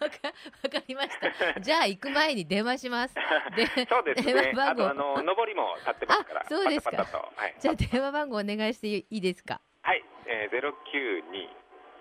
[0.00, 0.16] わか
[0.62, 1.08] わかりまし
[1.54, 1.60] た。
[1.60, 3.14] じゃあ行く前に電話します。
[3.14, 4.88] で、そうです電ね話番号。
[4.88, 6.40] あの上りも立ってますから。
[6.42, 6.90] あそうですか。
[6.92, 7.32] パタパタと。
[7.36, 7.54] はい。
[7.58, 9.60] じゃあ電話番号お願いしていいですか？
[9.82, 11.48] はい、えー、ゼロ九二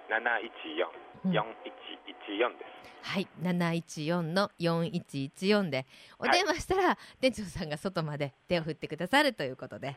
[0.09, 0.87] 七一四
[1.25, 1.31] うん。
[1.31, 1.73] 四一
[2.07, 2.77] 一四です。
[3.03, 5.85] はい、七一四の四一一四で
[6.19, 9.95] お電話したら、店長さんが外まで手を振ってくださるということで、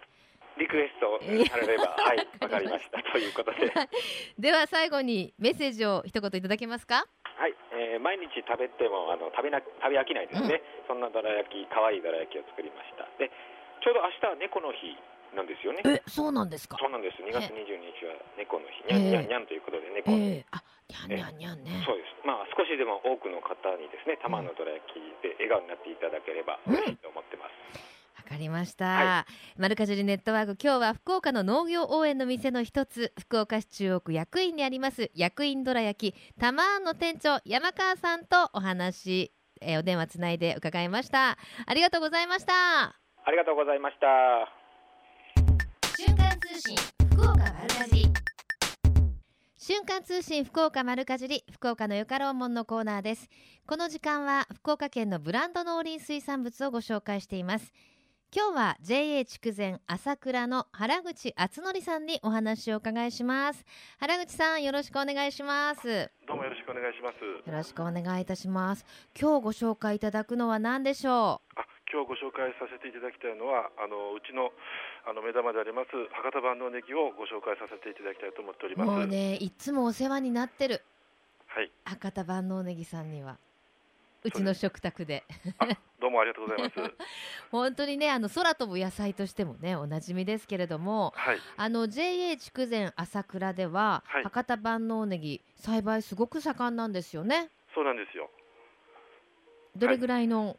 [0.58, 3.88] リクエストえーされれば、 はい、わかりましたということで、はい、
[4.38, 7.04] では最後にメッセージを一言いただけますか？
[7.72, 10.62] えー毎日食べてもあの食べな食べ飽きないですね。
[10.86, 13.04] そんなどら焼き、可愛いどら焼きを作りました。
[13.18, 13.30] で、
[13.82, 14.96] ちょうど明日は猫の日
[15.36, 15.82] なんですよね。
[15.86, 16.76] え、そうなんですか？
[16.80, 17.22] そうなんです。
[17.22, 20.22] 2月22日は猫の日、えにゃんにゃんにゃんということで猫の日。
[20.22, 21.82] ええあ、にゃんにゃんにゃんね。
[21.86, 22.26] そうです。
[22.26, 27.52] まあ少しでも多くの方にですね、玉のどら焼きで笑顔になっていただければ嬉しいと思ってます。
[28.16, 28.84] わかりました。
[28.84, 42.52] はマルカジュリネットワーク今日は福岡の農業応援の店の一つ福岡市中央区役員にあります役員どら焼きたまーんの店長山川さんとお話、えーお電話つないで伺いましたありがとうございました
[42.84, 42.94] あ
[43.32, 44.59] りがとうございました。
[46.02, 46.76] 瞬間通信
[47.12, 48.08] 福岡丸かじり。
[49.58, 53.28] 瞬間通信福岡丸かじり福岡のよかろうもんのコーナーです。
[53.66, 57.74] この時間は福岡県のブランド農林水産物をご紹介しています。
[58.34, 63.66] 今日は JA 筑前朝倉の原口敦則さんにお話をお伺いします。
[63.98, 65.86] 原口さんよろしくお願いします。
[65.86, 67.16] よどうもよろしくお願いします。
[67.52, 68.86] ろしくお願いいたします。
[69.20, 74.54] 今日ご紹介いただくのは何でしょあ、今日ご紹介させていただきたいのは、あのうちの
[75.06, 78.88] あの目玉であります博多万能ネギをご紹介させていただきたいと思っております。
[78.88, 80.82] うもうねいつもお世話になってる。
[81.46, 83.38] はい、博多万能ネギさんには。
[84.22, 85.24] うちの食卓で。
[85.98, 86.94] どうもありがとうございます。
[87.50, 94.24] 本当にねあの空飛ぶ野菜としてもねおなじみですけれどもはい、あの JA 筑前朝倉では、はい。
[94.24, 97.50] 博多万能ネギ栽培すごく盛んなんですよね。
[97.74, 98.30] そうなんですよ。
[99.76, 100.56] どれぐらいの、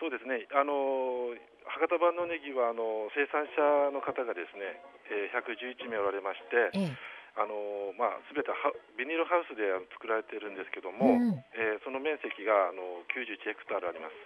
[0.00, 0.46] そうですね。
[0.54, 1.34] あの
[1.68, 4.80] 博多万能ネギはあの生産者の方がですね、
[5.12, 6.96] えー、111名おられまして、ええ。
[7.38, 8.56] あのまあすべては
[8.98, 9.62] ビニールハウスで
[9.94, 11.38] 作られているんですけどうも、ん。
[11.54, 14.18] えーその面積があの91ヘクタールあります。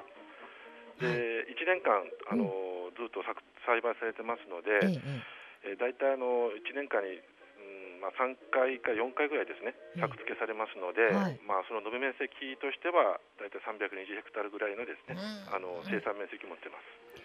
[1.03, 1.13] で、は
[1.47, 1.53] い。
[1.53, 2.49] 1年間あの、
[2.97, 4.89] ずっと作栽培されてますので、え
[5.67, 5.77] えええ。
[5.77, 11.39] ー、大体あの1年間に、うんまあ、3回か4回ぐらいですねええ作付けされますので、はい。
[11.45, 15.55] まあ、その延べ面積としては大体320ヘクタールぐらいのですね、うん。
[15.55, 17.22] あの生産面積を持ってます。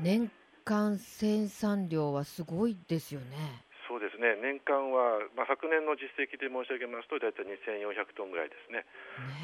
[0.00, 0.30] え年
[0.64, 3.64] 間生産量はすごいですよね。
[3.88, 4.34] そうですね。
[4.42, 8.84] 年間は、まあ、昨年の実績で申し上げますと大体2400トンぐらいですね。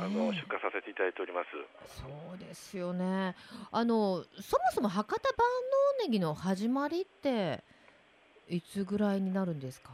[0.01, 1.49] あのね出荷させていただいております。
[2.03, 3.37] そうですよね。
[3.71, 5.37] あのそもそも博多万
[6.01, 7.62] 能ネギの始まりって
[8.49, 9.91] いつぐらいになるんですか？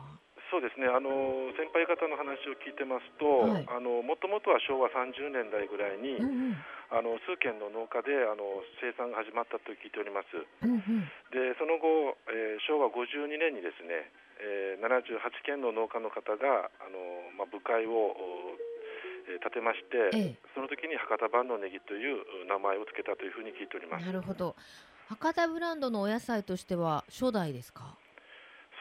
[0.51, 0.89] そうですね。
[0.89, 3.67] あの先輩方の話を聞いてますと、はい。
[3.69, 6.57] あのもともとは昭和30年代ぐらいに、うんうん。
[6.91, 10.33] あの数軒の農家であの生産が始まったと聞いております。
[10.65, 11.05] うんうん。
[11.31, 14.09] でその後、えー昭和52年にですね、
[14.41, 16.99] えー78軒の農家の方があの、
[17.37, 18.57] まあ、部会を、お
[19.29, 20.49] えー立てまして、ええ。
[20.55, 24.07] その時に博多万能ネギという名前を付けたというふうに聞いております。
[24.07, 24.57] なるほど。
[25.13, 27.97] 博多ブランドのお野菜としては初代ですか？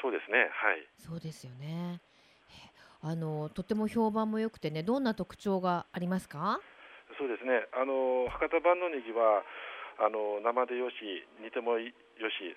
[0.02, 0.88] そうですねはい。
[0.98, 2.02] そうですよね。
[2.50, 2.54] え
[3.02, 6.60] あのとても評判も良くてねどんな特徴がありますか？
[7.18, 9.44] そうですねあの博多万能ネギは
[9.98, 10.96] あの生でよし
[11.42, 11.94] 煮てもよし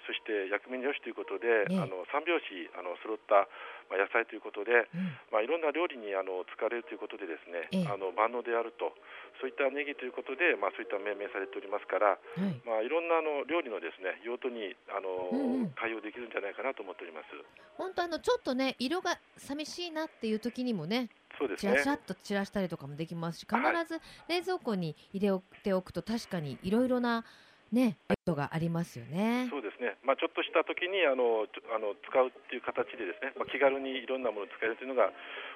[0.06, 1.78] そして薬味によしということで、ええ。
[1.80, 3.48] あの三拍子あの揃った、
[3.90, 5.18] まあ、野菜ということで、うん。
[5.34, 7.90] まあ、いろんな料理にあの使われるということでですね、ええ。
[7.90, 8.94] あの万能であると
[9.42, 12.54] そういったネギということで、まあ、そういった命名されておりますから、はい。
[12.62, 15.74] まあ、いろんなあの料理のですね用途にあの、うんうん。
[15.74, 17.34] 対応できるんじゃないかなと思っております。
[17.74, 21.72] 本当あのちょっとね色が寂しいなっていう時にもねそうですね。
[21.72, 27.24] チラチラっと散らしたりとかもできますし必はいず冷蔵庫に入れておくと確かにいろいろな
[27.72, 29.48] ねことがありますよね。
[29.50, 35.10] そうですね、まあ、ちょっとした時にあのあの使うっていう形でですね、まあ、気軽にいろんなものを使えるというのが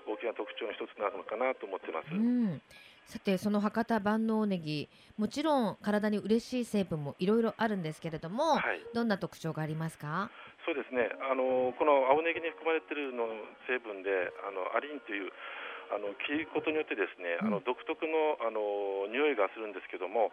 [0.07, 2.11] 大きな特徴の一つなのかなと思ってます。
[2.11, 2.62] うん。
[3.05, 10.31] さてその博多万能ネギもちろん体に嬉しい成分もいろいろあるんですけれども、はい、どんな特徴がありますか？
[10.64, 11.12] そうですね。
[11.20, 13.29] あのこの青ネギに含まれているの
[13.68, 15.29] 成分であのアリンという
[15.92, 17.46] あの切ることによってですね、うん。
[17.48, 20.33] あの独特のあの匂いがするんですけども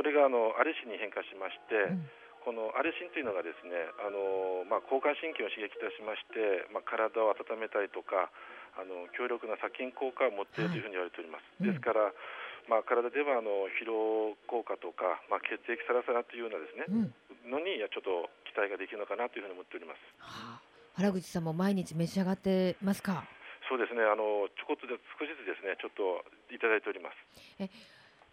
[0.00, 2.08] それがあのアレシンに変化しまして、うん。
[2.40, 8.32] このアレシンというのがですねあの、まあ、交感神経を刺激いたしまして、まあ、体を温めたりとか
[8.80, 11.76] あの強力な殺菌効果を持っているというふうに言われております、はいうん。
[11.76, 12.16] ですから、
[12.64, 17.60] まあ、体ではあの疲労効果とか、まあ、血液サラサラというようなですね、うん。
[17.60, 20.00] のにちょっと期待ができるのかなというふうに思っております。
[20.24, 20.64] はあ。
[20.96, 23.28] 原口さんも毎日召し上がってますか？
[23.68, 24.00] そうですね。
[24.00, 27.68] あのちょこっとで少しずつですねちょっといただいております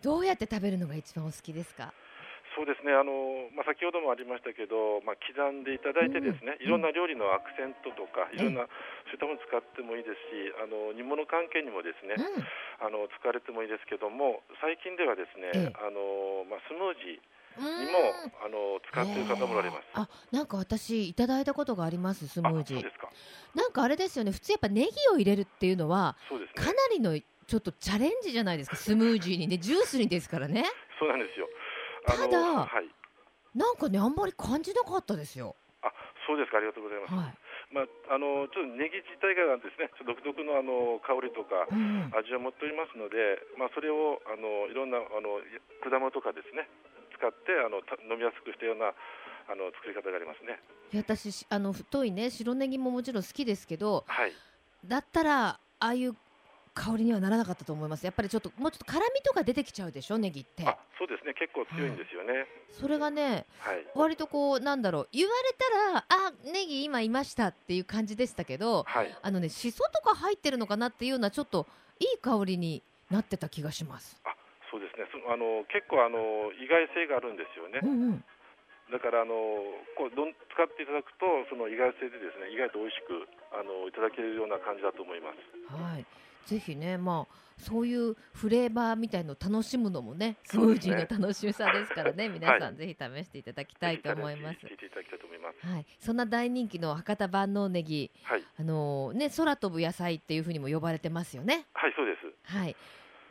[0.02, 1.94] どうやって食べるのが一番お好きですか？
[2.58, 2.90] そうですね。
[2.90, 8.66] あの、まあ、先ほどもありましたけど、まあ、刻んでいただいてですね、うんいろんな料理のアクセントとか、えいろんな
[9.06, 12.42] そういったものを使ってもいいですしあの煮物関係にもですね、うん。
[12.82, 15.86] あの使われてもいいですけども最近ではですね、ええ。
[15.86, 17.22] あのまあ、スムージ
[17.58, 19.86] うーにんもあの使っている方もおられます。
[19.94, 22.84] あなんか私いただいたことがありますスムージー。
[23.54, 24.32] なんかあれですよね。
[24.32, 27.14] 普通やっぱネギを入れるっていうのはそうですかなねりの
[27.48, 28.76] ちょっとチャレンジじゃないですか。
[28.76, 29.58] スムージーにね。
[29.58, 30.68] ジュースにですからね。
[31.00, 31.48] そうなんですよ。
[32.04, 32.88] ただはい、
[33.56, 35.56] なんかねあんまり感じなかったですよ。
[35.82, 35.92] あ
[36.28, 36.58] そうですか。
[36.58, 37.34] ありがとうございます、は
[37.72, 41.68] まあ、あのちょっとネギ自体がですね独特のあの香りとか
[42.16, 45.44] 味を持っておりますので、まあ、それをあのいろんなあの
[45.84, 46.68] 果物とかですね
[47.12, 48.96] 使ってあのた飲みやすくしたような
[49.52, 50.60] あの作り方がありますね。
[50.96, 54.32] 私しあの太いね白ネギももちろん好きですけどはい、
[54.88, 56.16] だったらああいう
[56.78, 58.06] 香りにはならなかったと思います。
[58.06, 60.64] やっぱりちょっともうちょっと辛みとか出てきちゃうでしょネギって。
[60.66, 61.34] あそうですね。
[61.34, 62.46] 結構強いんですよね。
[62.72, 71.66] それがねはい、割とこうなんだろう言われたらあネギ今いましたっていう感じでしたけどはい、あのねしそとか入ってるのかなっていうようなちょっと
[72.00, 74.22] いい香りになってた気がします。
[74.26, 74.36] あ
[74.70, 75.08] そうですね。
[75.12, 77.80] そあの結構あの意外性があるんですよね。
[77.82, 77.86] う。
[77.86, 78.24] んうん。
[78.92, 79.36] だからあの
[80.00, 85.44] こうどん使っていただくとその意外性でですね意外と美味しくあのいただけるような感じだと思います。
[85.68, 86.08] はい、
[86.48, 94.60] ぜひね、まあ、そういうフレーバーみたいのを楽しむのもね、スムージーの楽しさですからね、皆さん、ぜひ試していただきたいと思います。
[95.60, 101.66] はい、そんな大人気の博多万能ネギ、はい、あのね、空飛ぶ野菜っていうふうにも呼ばれてますよね。
[101.74, 102.54] はい、そうです。
[102.56, 102.76] はい、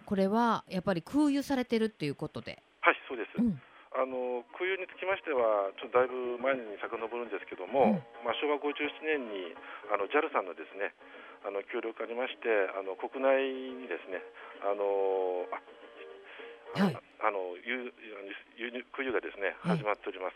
[0.04, 2.62] これはやっぱり空輸されてるっていうことで。
[2.82, 3.38] はい、そうです。
[3.38, 3.60] うん、
[3.94, 8.68] あの空輸につきましては、ちょっとだいぶ前に遡るんですけども、まあ、昭和57
[9.00, 9.56] 年に
[9.88, 10.92] あの JAL さんのですね
[11.46, 13.46] あの協力がありまして、あの国内
[13.78, 14.18] にですね、
[14.66, 15.62] あのあ
[16.82, 16.98] はい。
[17.22, 17.94] あの輸
[18.58, 19.78] 輸入空輸がですねええ。
[19.78, 20.34] 始まっております。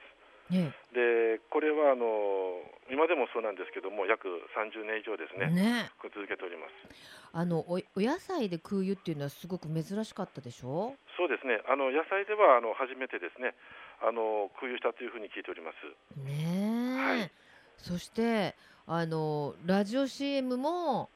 [0.50, 2.58] ね、でこれはあの
[2.90, 7.30] 今でもそうなんですけども、約30年以上ですね、ね、続けております。
[7.32, 10.96] あのおお野菜で空輸っていうのはすごく珍しかったでしょ？
[11.16, 13.54] そうですね、あの野菜ではあの初めてですね、
[14.02, 15.86] あの空輸したというふうに聞いております。
[16.18, 17.30] ねえ、はい。
[17.78, 18.56] そして
[18.90, 21.08] あのラジオ CM も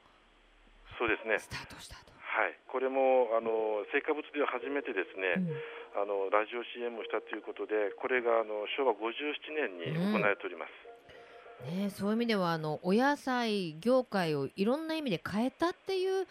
[0.96, 1.40] そうですね。
[1.40, 2.14] スタートしたと。
[2.14, 9.14] はい、これもあの成果物では初めてですね、うんあのラジオ CM をしたということで、これがあの昭和57
[9.54, 11.70] 年に行われております。
[11.70, 16.26] ねえ、そういう意味ではあのお野菜業界をいろんな意味で変えたっていう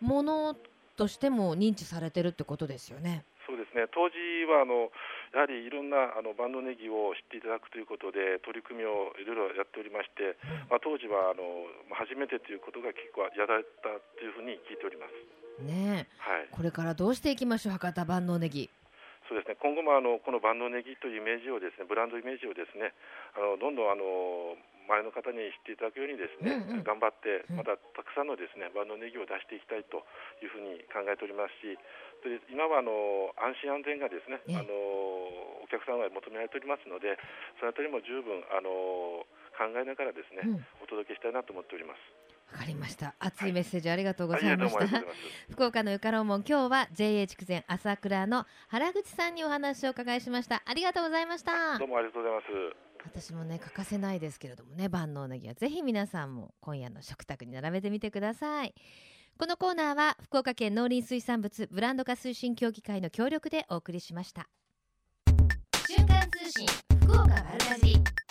[0.00, 0.56] もの
[0.96, 3.22] としても認知されてるってことですよね。
[3.46, 4.16] そうですね当時
[4.50, 4.90] はあの
[5.34, 10.38] やはりいろんなあの万能ネギを知っていただくということで取り組みをいろいろやっておりまして、
[10.70, 15.14] まあ、当時はあのまあ初めてということが結構やられたというふうに聞いております。
[15.56, 18.68] ねえ、はい、これからどうしていきましょう博多万能ネギ。
[19.28, 22.94] そうですね今後もあのこの万能ネギというイメージをですねブランドイメージをですね
[23.34, 24.54] あのどんどんあの
[24.86, 30.06] 周りの方に知っていただくようにですね、うんうん頑張ってうんまたたくさんのですね万能ネギを出していきたいと
[30.38, 31.74] いうふうに考えておりますし
[32.22, 34.70] で今はあの安心安全がですね、ええあの
[35.66, 37.18] お客さんは求められておりますので
[37.58, 39.26] そのあたりも十分あの
[39.58, 41.98] 考えながらですね、うん、お届けしたいなと思っております。
[42.52, 43.14] わかりました。
[43.18, 45.04] 熱いメッセージありがとうございましたござい。
[45.50, 50.62] 福岡のゆかろうもん今日は JA 筑前朝倉の原口さんにお話をお伺いしました。
[50.64, 51.88] ありがとうございましたどう。
[51.88, 52.85] もありがとうございます。
[53.06, 58.74] 私もね欠かせないですけれどもね万能ネギはぜひ皆さんも今夜の食卓に並べてみてください。
[59.38, 64.48] このコーナーは福岡県農林水産物ブランド化推進協議会の協力でお送りしました。
[65.86, 66.66] 瞬間通信
[67.02, 68.25] 福岡丸かじり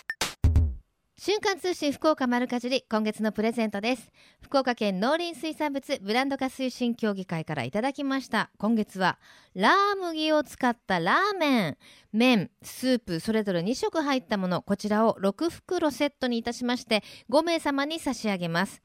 [1.18, 4.12] 瞬間通信福岡丸かじり今月のプレゼントです。
[4.42, 8.52] 福岡県農林水産物ブランド化推進協議会からいただきました。
[8.58, 9.18] 今月は
[9.54, 11.78] ラー麦を使ったラーメン。
[12.12, 14.62] 麺スープそれぞれ2色入ったもの。
[14.62, 18.82] こちらを6袋セットにいたしまして5名様に差し上げます。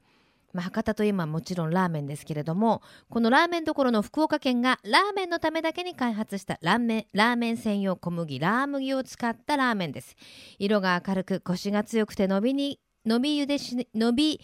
[0.53, 10.15] まあ、博多といえばもちろんラーメンですけれどもこのラーメンどころの福岡県がラーメンのためだけに開発したラーメンラーメン専用小麦ラー麦を使ったラーメンです。
[10.59, 14.41] 色が明るくコシが強くて伸びに伸び茹でし伸び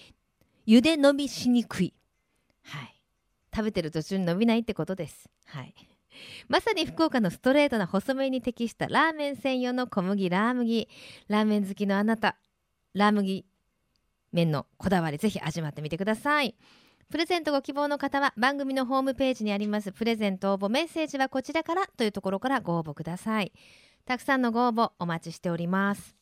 [0.67, 1.93] 茹で伸びしにくい。
[2.63, 3.01] はい。
[3.55, 5.29] 食べてる途中に伸びないってことです。
[5.45, 5.73] はい。
[6.47, 10.89] まさに福岡のストレートな細麺に適したラーメン専用の小麦ラー麦。
[11.27, 12.37] ラーメン好きのあなた
[12.93, 13.45] ラー麦
[14.31, 16.55] 麺のこだわりぜひ味わってみてください。
[17.09, 23.53] プレゼントご希望の方は番組のホームページにありますプレゼント応募メッセージはこちらからというところからご応募ください。
[24.05, 26.17] たくさんのご応募お待ちしております。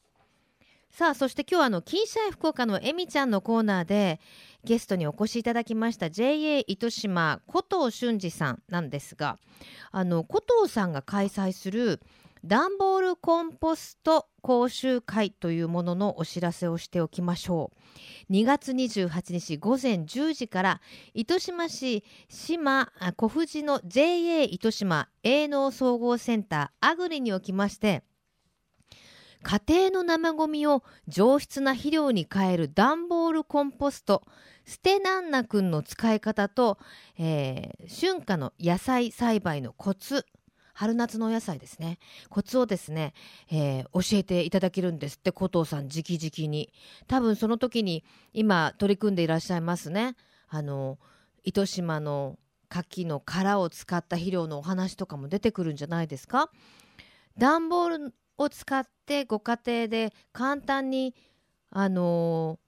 [0.95, 4.21] さあそして今日はあの金シャイ福岡のえみちゃんのコーナーで
[4.63, 9.37] ゲストにお越しいただきました JA 糸島古藤俊二さんなんですが
[9.91, 11.99] あの古藤さんが開催する
[12.47, 17.71] 段ボールコンポスト講習会というもののお知らせをしておきましょ
[18.29, 18.33] う。
[18.33, 20.81] 2月28日午前10時から
[21.15, 28.03] 糸島市島小藤の JA 糸島営農総合センターアグリにおきまして
[29.41, 34.23] 家庭の生ごみを上質な肥料に変える段ボールコンポスト
[34.65, 36.79] 捨てなんなくんの使い方と、
[37.19, 40.25] えー、春夏の野菜栽培のコツ
[40.75, 41.99] 春夏のお野菜ですね。
[42.29, 43.13] コツをですね、
[43.49, 46.71] えー、教えていただけるんですって古藤さん直々に。
[47.07, 48.03] 多分その時に
[48.33, 50.15] 今取り組んでいらっしゃいますね。
[50.49, 50.99] あの
[51.45, 52.37] 糸島の
[52.69, 56.51] 牡蠣の殻を使った肥料のお話とかも出てくるんじゃないですか。
[57.37, 61.15] 段ボールを使ってご家庭で簡単に
[61.69, 62.59] あの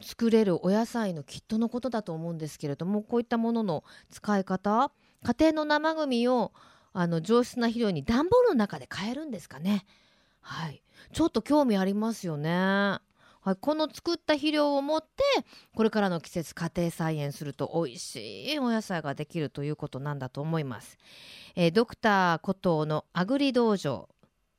[0.00, 4.92] ー、作れるお野菜のキットのことだと思うんですけれどもこういったものの使い方
[5.24, 6.52] 家庭の生ゴミを
[6.92, 9.84] あの上質な肥料に段ボールの中で変えるんですかね。
[10.40, 10.82] はい。
[11.12, 13.00] ちょっと興味ありますよね。
[13.48, 15.08] はい、この作った肥料を持って
[15.74, 20.98] これからの季節家庭菜園すると美味しいお野菜ができるということなんだと思います、
[21.54, 24.08] えー、ドクター古藤のアグリ道場。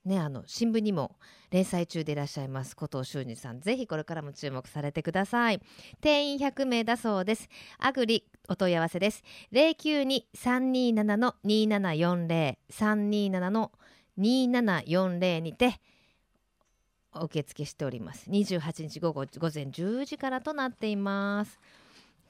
[0.06, 1.18] ね、あの新聞にも
[1.52, 5.62] 連載中でいらっしゃいます古藤修二さんぜひこれからも注目されてください。
[6.02, 7.50] 定員100名だそうです。
[7.80, 9.24] アグリお問い合わせです。
[9.52, 13.72] 092-327の2740 327の
[14.18, 15.80] 2740にて
[17.14, 18.30] お受付しております。
[18.30, 21.60] 28日午後午前10時からとなっています。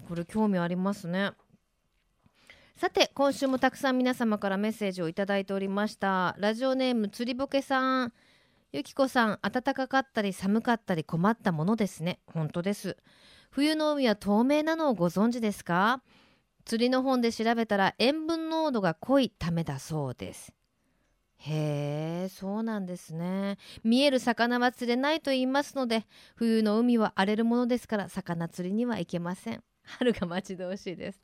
[0.07, 1.31] これ興味ありますね。
[2.79, 6.33] さて今週もたくさん皆様からメッセージをいただいておりました。
[6.39, 8.13] ラジオネームつりぼけさん。
[8.71, 12.21] ゆきこさん暖かかったり寒かったり困ったものですね。
[12.25, 12.95] 本当です。
[13.51, 16.01] 冬の海は透明なのをご存知ですか？
[16.63, 20.53] 釣りの本で調べたら塩分濃度が濃いためだそうです。
[21.39, 23.57] へえそうなんですね。
[23.83, 29.61] 見える魚は釣れないと言いますので冬の海は荒れるものですから魚釣りには行けません。
[29.97, 31.19] 春が待ち遠しいです。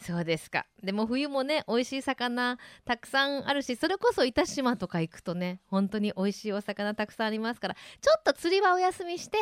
[0.00, 0.66] そうですか。
[0.82, 9.38] でも冬もね美味しい魚たくさんあるしそれこそ糸島とか行くとね本当に美味しいお魚たくさんありますからちょっと釣りはお休みして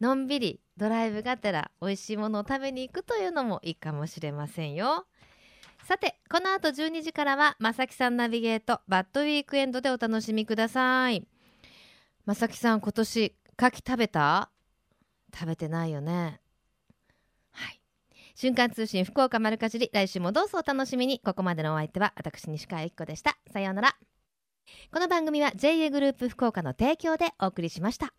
[0.00, 5.06] のんびりドライブがてら美味しいものを食べに行くというのもいいかもしれませんよ。
[5.84, 11.26] さてこの後12時からはまさきさんナビゲートバッドウィークエンドでお楽しみください。
[12.24, 14.50] まさきさん今年牡蠣食べた？
[15.34, 16.40] 食べてないよね。
[18.34, 21.20] 瞬間通信福岡丸かじり来週もどうぞお楽しみに。
[21.20, 23.36] ここまでのお相手は私西川由紀子でした。
[23.52, 23.96] さようなら。
[24.92, 28.12] この番組は JA グループ福岡の提供でお送りしました。